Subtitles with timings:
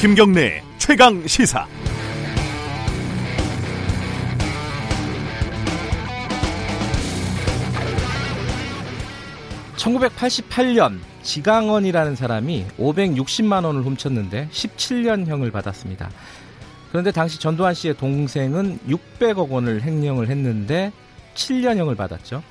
[0.00, 1.66] 김경래 최강 시사.
[9.76, 16.10] (1988년) 지강원이라는 사람이 560만 원을 훔쳤는데 17년형을 받았습니다.
[16.90, 20.92] 그런데 당시 전두환 씨의 동생은 600억 원을 횡령을 했는데
[21.34, 22.42] 7년형을 받았죠.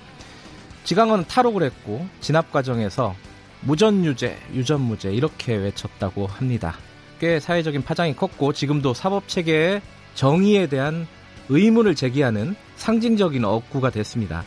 [0.83, 3.15] 지강원은 탈옥을 했고 진압 과정에서
[3.61, 6.75] 무전유죄, 유전무죄 이렇게 외쳤다고 합니다.
[7.19, 9.81] 꽤 사회적인 파장이 컸고 지금도 사법 체계의
[10.13, 11.07] 정의에 대한
[11.49, 14.43] 의문을 제기하는 상징적인 억구가 됐습니다.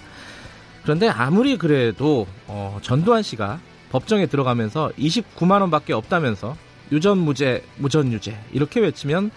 [0.82, 6.56] 그런데 아무리 그래도 어, 전두환 씨가 법정에 들어가면서 29만 원밖에 없다면서
[6.92, 9.30] 유전무죄, 무전유죄 이렇게 외치면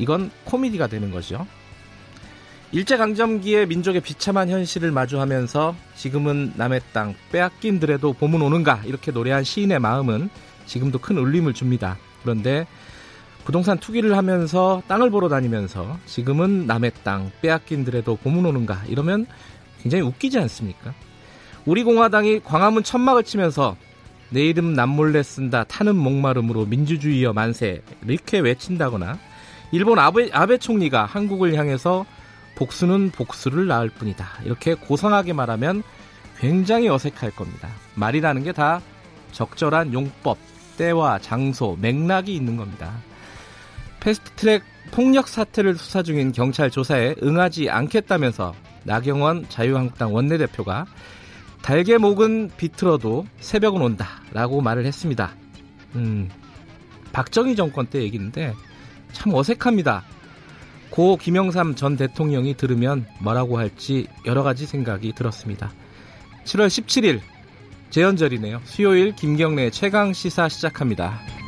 [0.00, 1.46] 이건 코미디가 되는 거죠.
[2.72, 10.30] 일제강점기의 민족의 비참한 현실을 마주하면서 지금은 남의 땅 빼앗긴들에도 봄은 오는가 이렇게 노래한 시인의 마음은
[10.66, 11.98] 지금도 큰 울림을 줍니다.
[12.22, 12.66] 그런데
[13.44, 19.26] 부동산 투기를 하면서 땅을 보러 다니면서 지금은 남의 땅 빼앗긴들에도 봄은 오는가 이러면
[19.82, 20.94] 굉장히 웃기지 않습니까?
[21.66, 23.76] 우리 공화당이 광화문 천막을 치면서
[24.30, 29.18] 내 이름 남몰래 쓴다 타는 목마름으로 민주주의여 만세 이렇게 외친다거나
[29.72, 32.04] 일본 아베, 아베 총리가 한국을 향해서
[32.56, 35.82] 복수는 복수를 낳을 뿐이다 이렇게 고상하게 말하면
[36.38, 37.68] 굉장히 어색할 겁니다.
[37.94, 38.80] 말이라는 게 다
[39.32, 40.38] 적절한 용법,
[40.76, 42.92] 때와 장소, 맥락이 있는 겁니다.
[44.00, 48.54] 패스트트랙 폭력 사태를 수사 중인 경찰 조사에 응하지 않겠다면서
[48.84, 50.86] 나경원 자유한국당 원내대표가
[51.62, 55.32] 달개 목은 비틀어도 새벽은 온다라고 말을 했습니다.
[55.94, 56.30] 음,
[57.12, 58.54] 박정희 정권 때 얘기인데
[59.12, 60.04] 참 어색합니다.
[60.90, 65.72] 고 김영삼 전 대통령이 들으면 뭐라고 할지 여러 가지 생각이 들었습니다.
[66.44, 67.20] 7월 17일
[67.90, 68.60] 재연절이네요.
[68.64, 71.39] 수요일 김경래 최강 시사 시작합니다.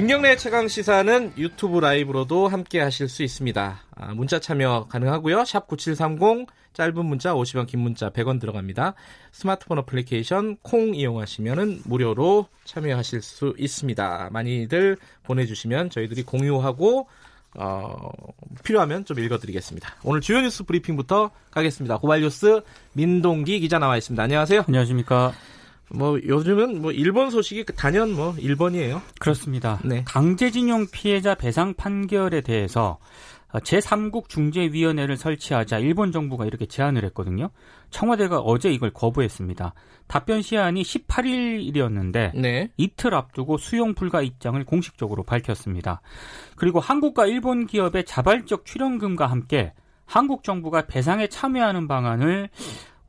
[0.00, 3.82] 김경래 최강 시사는 유튜브 라이브로도 함께 하실 수 있습니다.
[3.96, 5.44] 아, 문자 참여 가능하고요.
[5.44, 8.94] 샵 9730 짧은 문자 50원 긴 문자 100원 들어갑니다.
[9.30, 14.30] 스마트폰 어플리케이션 콩 이용하시면 무료로 참여하실 수 있습니다.
[14.32, 17.06] 많이들 보내 주시면 저희들이 공유하고
[17.56, 18.10] 어,
[18.64, 19.96] 필요하면 좀 읽어드리겠습니다.
[20.04, 21.98] 오늘 주요 뉴스 브리핑부터 가겠습니다.
[21.98, 22.62] 고발 뉴스
[22.94, 24.22] 민동기 기자 나와 있습니다.
[24.22, 24.64] 안녕하세요.
[24.66, 25.34] 안녕하십니까.
[25.92, 29.02] 뭐 요즘은 뭐 일본 소식이 단연 뭐 일본이에요.
[29.18, 29.80] 그렇습니다.
[29.84, 30.04] 네.
[30.06, 32.98] 강제징용 피해자 배상 판결에 대해서
[33.52, 37.50] 제3국 중재위원회를 설치하자 일본 정부가 이렇게 제안을 했거든요.
[37.90, 39.74] 청와대가 어제 이걸 거부했습니다.
[40.06, 42.70] 답변 시한이 18일이었는데 네.
[42.76, 46.00] 이틀 앞두고 수용 불가 입장을 공식적으로 밝혔습니다.
[46.56, 49.72] 그리고 한국과 일본 기업의 자발적 출연금과 함께
[50.06, 52.50] 한국 정부가 배상에 참여하는 방안을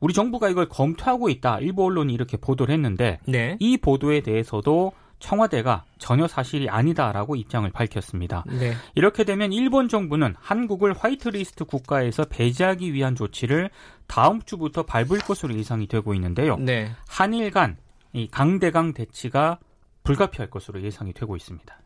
[0.02, 1.60] 우리 정부가 이걸 검토하고 있다.
[1.60, 3.56] 일부 언론이 이렇게 보도를 했는데 네.
[3.60, 8.44] 이 보도에 대해서도 청와대가 전혀 사실이 아니다라고 입장을 밝혔습니다.
[8.48, 8.74] 네.
[8.96, 13.70] 이렇게 되면 일본 정부는 한국을 화이트리스트 국가에서 배제하기 위한 조치를
[14.08, 16.56] 다음 주부터 밟을 것으로 예상이 되고 있는데요.
[16.56, 16.90] 네.
[17.06, 19.60] 한일 간이 강대강 대치가
[20.02, 21.78] 불가피할 것으로 예상이 되고 있습니다.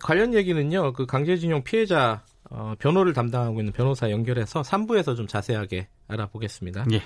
[0.00, 0.92] 관련 얘기는요.
[0.92, 6.86] 그 강제징용 피해자 어, 변호를 담당하고 있는 변호사 연결해서 3부에서 좀 자세하게 알아보겠습니다.
[6.92, 7.02] 예.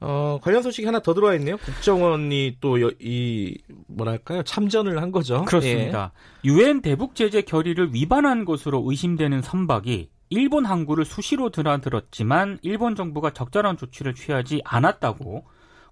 [0.00, 1.56] 어, 관련 소식이 하나 더 들어와 있네요.
[1.58, 3.56] 국정원이 또 이
[3.86, 5.44] 뭐랄까요 참전을 한 거죠.
[5.44, 6.12] 그렇습니다.
[6.44, 6.48] 예.
[6.48, 6.80] 유엔 예.
[6.80, 14.14] 대북 제재 결의를 위반한 것으로 의심되는 선박이 일본 항구를 수시로 드나들었지만 일본 정부가 적절한 조치를
[14.14, 15.44] 취하지 않았다고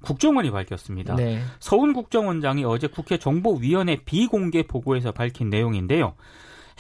[0.03, 1.15] 국정원이 밝혔습니다.
[1.15, 1.43] 네.
[1.59, 6.15] 서훈 국정원장이 어제 국회 정보위원회 비공개 보고에서 밝힌 내용인데요.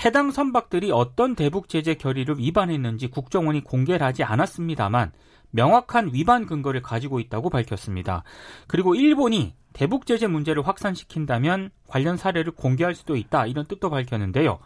[0.02, 5.12] 해당 선박들이 어떤 대북 제재 결의를 위반했는지 국정원이 공개를 하지 않았습니다만
[5.50, 8.22] 명확한 위반 근거를 가지고 있다고 밝혔습니다.
[8.66, 14.58] 그리고 일본이 대북 제재 문제를 확산시킨다면 관련 사례를 공개할 수도 있다 이런 뜻도 밝혔는데요.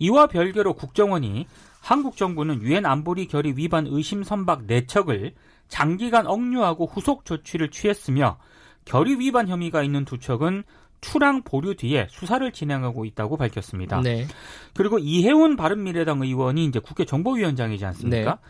[0.00, 1.46] 이와 별개로 국정원이
[1.80, 5.34] 한국 정부는 유엔 안보리 결의 위반 의심 선박 4척을
[5.68, 8.38] 장기간 억류하고 후속 조치를 취했으며
[8.84, 10.64] 결의 위반 혐의가 있는 두 척은
[11.00, 14.00] 출항 보류 뒤에 수사를 진행하고 있다고 밝혔습니다.
[14.00, 14.26] 네.
[14.74, 18.30] 그리고 이해운 바른미래당 의원이 이제 국회 정보위원장이지 않습니까?
[18.30, 18.40] 네.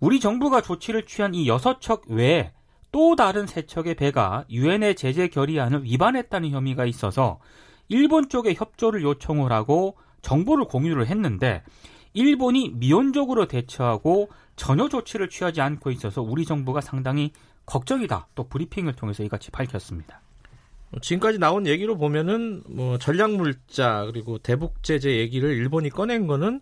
[0.00, 2.52] 우리 정부가 조치를 취한 이 여섯 척 외에
[2.92, 7.40] 또 다른 세 척의 배가 유엔의 제재 결의안을 위반했다는 혐의가 있어서
[7.88, 11.62] 일본 쪽에 협조를 요청을 하고 정보를 공유를 했는데
[12.12, 17.32] 일본이 미온적으로 대처하고 전혀 조치를 취하지 않고 있어서 우리 정부가 상당히
[17.66, 18.28] 걱정이다.
[18.34, 20.20] 또 브리핑을 통해서 이같이 밝혔습니다.
[21.00, 26.60] 지금까지 나온 얘기로 보면은 뭐 전략물자 그리고 대북 제재 얘기를 일본이 꺼낸 거는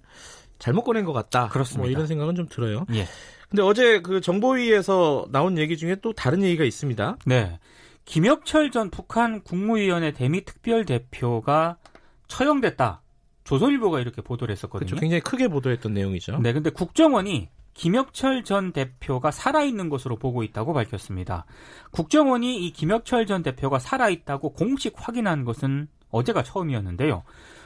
[0.58, 1.48] 잘못 꺼낸 것 같다.
[1.48, 1.82] 그렇습니다.
[1.82, 2.86] 뭐 이런 생각은 좀 들어요.
[2.94, 3.06] 예.
[3.48, 7.18] 근데 어제 그 정보위에서 나온 얘기 중에 또 다른 얘기가 있습니다.
[7.26, 7.58] 네.
[8.04, 11.76] 김혁철 전 북한 국무위원회 대미 특별 대표가
[12.28, 13.02] 처형됐다.
[13.44, 14.86] 조선일보가 이렇게 보도를 했었거든요.
[14.86, 15.00] 그렇죠.
[15.00, 16.38] 굉장히 크게 보도했던 내용이죠.
[16.38, 21.46] 네, 근데 국정원이 김혁철 전 대표가 살아있는 것으로 보고 있다고 밝혔습니다.
[21.90, 27.22] 국정원이 이 김혁철 전 대표가 살아있다고 공식 확인한 것은 어제가 처음이었는데요.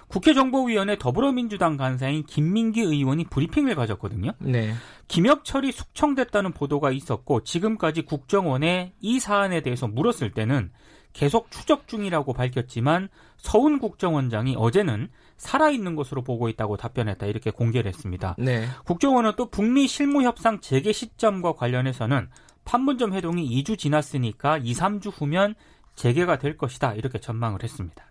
[0.09, 4.33] 국회정보위원회 더불어민주당 간사인 김민기 의원이 브리핑을 가졌거든요.
[4.39, 4.73] 네.
[5.09, 10.71] 김혁철이 숙청됐다는 보도가 있었고 지금까지 국정원에 이 사안에 대해서 물었을 때는
[11.13, 18.35] 계속 추적 중이라고 밝혔지만 서훈 국정원장이 어제는 살아있는 것으로 보고 있다고 답변했다 이렇게 공개를 했습니다.
[18.39, 18.67] 네.
[18.85, 22.29] 국정원은 또 북미 실무 협상 재개 시점과 관련해서는
[22.65, 25.55] 판문점 회동이 2주 지났으니까 2, 3주 후면
[25.95, 28.05] 재개가 될 것이다 이렇게 전망을 했습니다.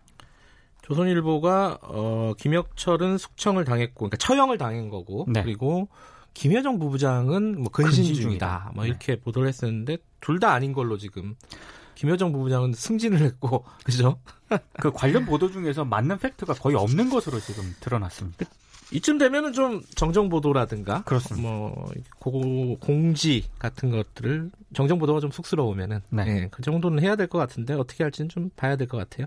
[0.82, 5.42] 조선일보가 어, 김혁철은 숙청을 당했고, 그러니까 처형을 당한 거고, 네.
[5.42, 5.88] 그리고
[6.36, 8.72] 김여정 부부장은 뭐 근신, 근신 중이다.
[8.76, 8.90] 뭐 네.
[8.90, 11.36] 이렇게 보도를 했었는데 둘 다 아닌 걸로 지금
[11.96, 14.20] 김여정 부부장은 승진을 했고, 그죠?
[14.80, 18.46] 그 관련 보도 중에서 맞는 팩트가 거의 없는 것으로 지금 드러났습니다.
[18.92, 21.48] 이쯤 되면은 좀 정정 보도라든가, 그렇습니다.
[21.48, 26.24] 뭐 고, 공지 같은 것들을 정정 보도가 좀 쑥스러우면은, 네.
[26.28, 29.26] 예, 그 정도는 해야 될 것 같은데 어떻게 할지는 좀 봐야 될 것 같아요.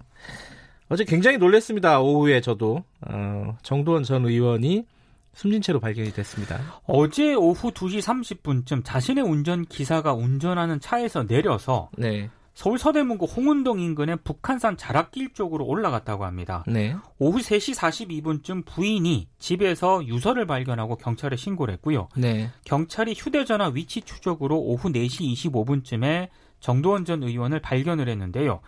[0.89, 2.01] 어제 굉장히 놀랐습니다.
[2.01, 4.87] 오후에 저도 어, 정도원 전 의원이
[5.35, 6.61] 숨진 채로 발견이 됐습니다.
[6.87, 14.17] 어제 오후 2시 30분쯤 자신의 운전 기사가 운전하는 차에서 내려서 네, 서울 서대문구 홍은동 인근의
[14.25, 16.65] 북한산 자락길 쪽으로 올라갔다고 합니다.
[16.67, 22.09] 네, 오후 3시 42분쯤 부인이 집에서 유서를 발견하고 경찰에 신고를 했고요.
[22.17, 28.59] 네, 경찰이 휴대전화 위치 추적으로 오후 4시 25분쯤에 정도원 전 의원을 발견을 했는데요.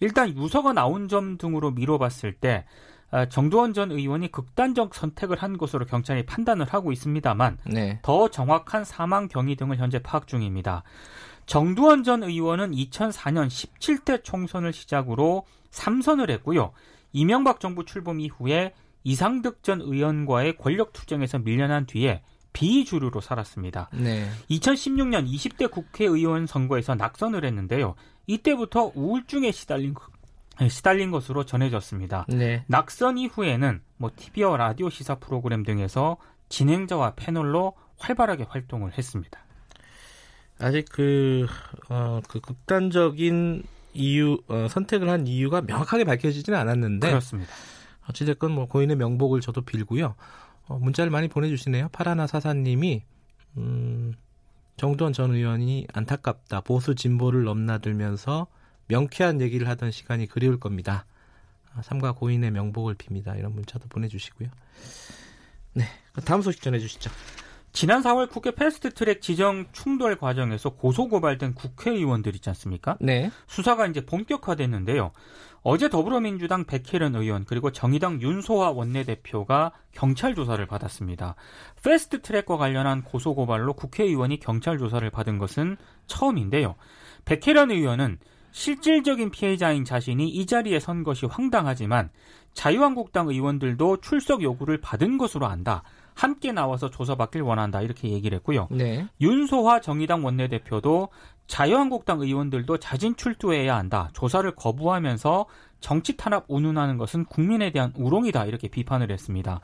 [0.00, 2.66] 일단 유서가 나온 점 등으로 미뤄봤을 때
[3.10, 8.84] 아, 정도원 전 의원이 극단적 선택을 한 것으로 경찰이 판단을 하고 있습니다만 네, 더 정확한
[8.84, 10.82] 사망 경위 등을 현재 파악 중입니다.
[11.48, 16.72] 정두원 전 의원은 2004년 17대 총선을 시작으로 3선을 했고요.
[17.14, 22.22] 이명박 정부 출범 이후에 이상득 전 의원과의 권력 투쟁에서 밀려난 뒤에
[22.52, 23.88] 비주류로 살았습니다.
[23.94, 27.94] 네, 2016년 20대 국회의원 선거에서 낙선을 했는데요.
[28.26, 30.10] 이때부터 우울증에 시달린, 거-
[30.68, 32.26] 시달린 것으로 전해졌습니다.
[32.28, 32.62] 네.
[32.66, 36.18] 낙선 이후에는 뭐 TV와 라디오 시사 프로그램 등에서
[36.50, 39.40] 진행자와 패널로 활발하게 활동을 했습니다.
[40.60, 41.46] 아직 그,
[41.88, 43.62] 어, 그 극단적인
[43.94, 47.52] 이유, 어, 선택을 한 이유가 명확하게 밝혀지지는 않았는데, 그렇습니다.
[48.08, 50.14] 어찌됐건 뭐 고인의 명복을 저도 빌고요.
[50.66, 51.88] 어, 문자를 많이 보내주시네요.
[51.92, 53.02] 파라나 사사님이
[53.56, 54.14] 음,
[54.76, 56.60] 정두원 전 의원이 안타깝다.
[56.60, 58.46] 보수 진보를 넘나들면서
[58.86, 61.04] 명쾌한 얘기를 하던 시간이 그리울 겁니다.
[61.74, 63.38] 아, 삼가 고인의 명복을 빕니다.
[63.38, 64.48] 이런 문자도 보내주시고요.
[65.74, 65.84] 네,
[66.24, 67.10] 다음 소식 전해주시죠.
[67.78, 72.96] 지난 4월 국회 패스트트랙 지정 충돌 과정에서 고소고발된 국회의원들 있지 않습니까?
[73.00, 75.12] 네, 수사가 이제 본격화됐는데요.
[75.62, 81.36] 어제 더불어민주당 백혜련 의원 그리고 정의당 윤소아 원내대표가 경찰 조사를 받았습니다.
[81.84, 85.76] 패스트 트랙과 관련한 고소 고발로 국회의원이 경찰 조사를 받은 것은
[86.08, 86.74] 처음인데요.
[87.26, 88.18] 백혜련 의원은
[88.50, 92.10] 실질적인 피해자인 자신이 이 자리에 선 것이 황당하지만
[92.54, 95.84] 자유한국당 의원들도 출석 요구를 받은 것으로 안다.
[96.18, 97.80] 함께 나와서 조사받길 원한다.
[97.80, 98.66] 이렇게 얘기를 했고요.
[98.72, 101.10] 네, 윤소화 정의당 원내대표도
[101.46, 104.10] 자유한국당 의원들도 자진 출두해야 한다.
[104.14, 105.46] 조사를 거부하면서
[105.78, 108.46] 정치 탄압 운운하는 것은 국민에 대한 우롱이다.
[108.46, 109.60] 이렇게 비판을 했습니다.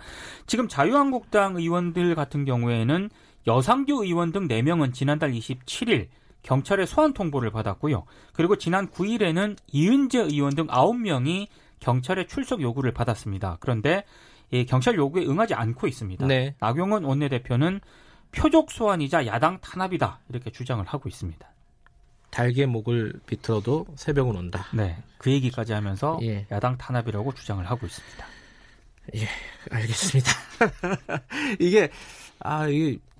[0.46, 3.10] 지금 자유한국당 의원들 같은 경우에는
[3.48, 6.06] 여상규 의원 등 4명은 지난달 27일
[6.42, 8.04] 경찰에 소환 통보를 받았고요.
[8.32, 11.48] 그리고 지난 9일에는 이은재 의원 등 9명이
[11.80, 13.56] 경찰에 출석 요구를 받았습니다.
[13.58, 14.04] 그런데
[14.54, 16.26] 이 경찰 요구에 응하지 않고 있습니다.
[16.26, 16.54] 네.
[16.60, 17.80] 나경원 원내대표는
[18.30, 21.46] 표적 소환이자 야당 탄압이다 이렇게 주장을 하고 있습니다.
[22.30, 24.66] 달개 목을 비틀어도 새벽은 온다.
[24.72, 26.46] 네, 그 얘기까지 하면서 예.
[26.50, 28.26] 야당 탄압이라고 주장을 하고 있습니다.
[29.70, 30.32] 알겠습니다.
[31.60, 31.90] 이게
[32.40, 33.13] 아 이게 어,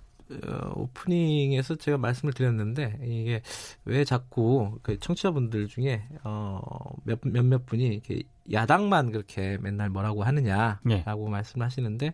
[0.74, 3.42] 오프닝에서 제가 말씀을 드렸는데 이게
[3.84, 6.60] 왜 자꾸 그 청취자분들 중에 어
[7.04, 8.22] 몇 몇몇 분이 이렇게
[8.52, 11.30] 야당만 그렇게 맨날 뭐라고 하느냐라고 예.
[11.30, 12.12] 말씀하시는데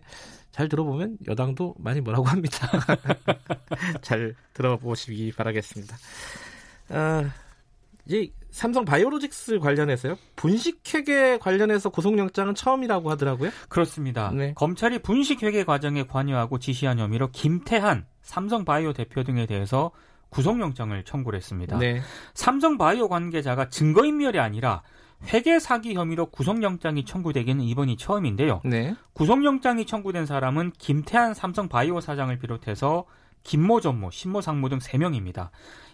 [0.51, 2.67] 잘 들어보면 여당도 많이 뭐라고 합니다.
[4.01, 5.97] 잘 들어보시기 바라겠습니다.
[6.89, 7.31] 아,
[8.05, 10.17] 이 삼성 바이오로직스 관련해서요.
[10.35, 13.49] 분식회계 관련해서 구속영장은 처음이라고 하더라고요.
[13.69, 14.31] 그렇습니다.
[14.31, 14.53] 네.
[14.55, 19.91] 검찰이 분식회계 과정에 관여하고 지시한 혐의로 김태한 삼성 바이오 대표 등에 대해서
[20.29, 21.77] 구속영장을 청구를 했습니다.
[21.77, 22.01] 네.
[22.33, 24.81] 삼성 바이오 관계자가 증거인멸이 아니라
[25.27, 28.61] 회계 사기 혐의로 구속영장이 청구되기는 이번이 처음인데요.
[28.65, 28.95] 네.
[29.13, 33.05] 구속영장이 청구된 사람은 김태한 삼성 바이오 사장을 비롯해서
[33.43, 35.49] 김모 전모, 신모 상무 등 3명입니다.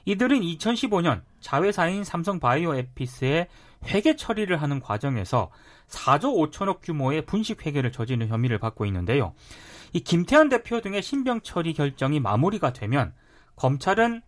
[0.07, 3.49] 이들은 2015년 자회사인 삼성바이오 에피스의
[3.87, 5.51] 회계 처리를 하는 과정에서
[5.89, 9.33] 4조 5천억 규모의 분식 회계를 저지른 혐의를 받고 있는데요.
[9.91, 13.13] 이 김태한 대표 등의 신병 처리 결정이 마무리가 되면
[13.57, 14.21] 검찰은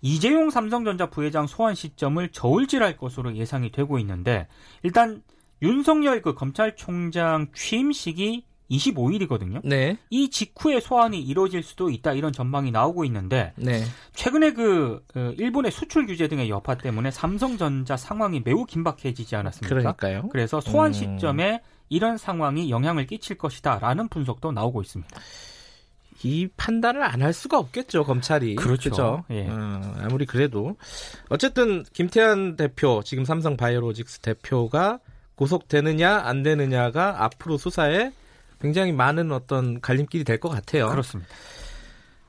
[0.00, 4.48] 이재용 삼성전자 부회장 소환 시점을 저울질할 것으로 예상이 되고 있는데
[4.82, 5.22] 일단
[5.60, 9.60] 윤석열 그 검찰총장 취임식이 25일이거든요.
[9.64, 9.96] 네.
[10.10, 13.82] 이 직후에 소환이 이루어질 수도 있다 이런 전망이 나오고 있는데 네.
[14.14, 19.74] 최근에 그 어, 일본의 수출 규제 등의 여파 때문에 삼성전자 상황이 매우 긴박해지지 않았습니까?
[19.74, 20.28] 그러니까요.
[20.30, 20.92] 그래서 소환 음.
[20.92, 25.18] 시점에 이런 상황이 영향을 끼칠 것이다라는 분석도 나오고 있습니다.
[26.24, 28.90] 이 판단을 안 할 수가 없겠죠 검찰이 그렇죠.
[28.90, 29.24] 그죠?
[29.30, 29.46] 예.
[29.48, 30.76] 어, 아무리 그래도
[31.28, 34.98] 어쨌든 김태한 대표 지금 삼성 바이오로직스 대표가
[35.36, 38.10] 구속되느냐 안 되느냐가 앞으로 수사에
[38.60, 40.88] 굉장히 많은 어떤 갈림길이 될 것 같아요.
[40.88, 41.30] 그렇습니다.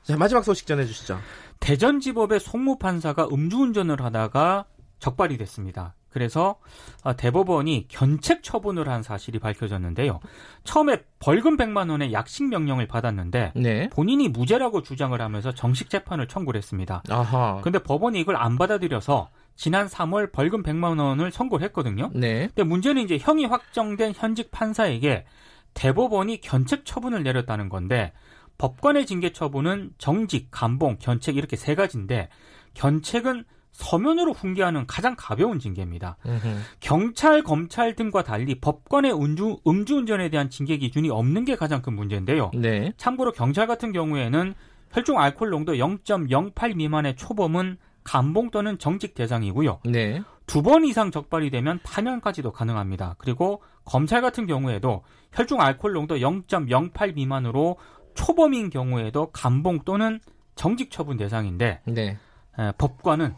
[0.02, 1.18] 자 마지막 소식 전해 주시죠.
[1.60, 4.64] 대전지법의 송무 판사가 음주운전을 하다가
[4.98, 5.94] 적발이 됐습니다.
[6.08, 6.56] 그래서
[7.04, 10.18] 아, 대법원이 견책 처분을 한 사실이 밝혀졌는데요.
[10.64, 13.88] 처음에 벌금 100만 원의 약식 명령을 받았는데 네.
[13.90, 17.02] 본인이 무죄라고 주장을 하면서 정식 재판을 청구를 했습니다.
[17.08, 17.60] 아하.
[17.62, 22.10] 근데 법원이 이걸 안 받아들여서 지난 3월 벌금 100만 원을 선고를 했거든요.
[22.12, 22.48] 네.
[22.48, 25.26] 근데 문제는 이제 형이 확정된 현직 판사에게
[25.74, 28.12] 대법원이 견책 처분을 내렸다는 건데
[28.58, 32.28] 법관의 징계 처분은 정직, 감봉, 견책 이렇게 세 가지인데
[32.74, 36.16] 견책은 서면으로 훈계하는 가장 가벼운 징계입니다.
[36.26, 36.58] 음흠.
[36.80, 42.50] 경찰, 검찰 등과 달리 법관의 음주, 음주운전에 대한 징계 기준이 없는 게 가장 큰 문제인데요.
[42.54, 42.92] 네.
[42.96, 44.54] 참고로 경찰 같은 경우에는
[44.92, 47.78] 혈중 알코올 농도 0.08 미만의 초범은
[48.10, 49.82] 감봉 또는 정직 대상이고요.
[49.84, 50.20] 네.
[50.46, 53.14] 두 번 이상 적발이 되면 파면까지도 가능합니다.
[53.18, 57.76] 그리고 검찰 같은 경우에도 혈중 알코올 농도 0.08 미만으로
[58.14, 60.18] 초범인 경우에도 감봉 또는
[60.56, 62.18] 정직 처분 대상인데 네.
[62.58, 63.36] 에, 법관은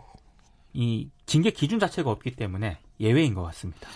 [0.73, 3.91] 이 징계 기준 자체가 없기 때문에 예외인 것 같습니다.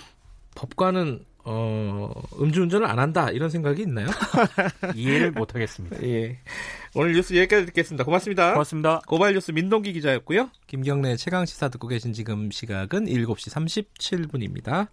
[0.57, 2.11] 법관은 어,
[2.41, 4.09] 음주운전을 안 한다 이런 생각이 있나요?
[4.97, 6.03] 이해를 못하겠습니다.
[6.03, 6.39] 예.
[6.93, 8.03] 오늘 뉴스 여기까지 듣겠습니다.
[8.05, 8.53] 고맙습니다.
[8.53, 9.01] 고맙습니다.
[9.07, 10.51] 고발 뉴스 민동기 기자였고요.
[10.67, 14.89] 김경래 최강 시사 듣고 계신 지금 시각은 7시 37분입니다.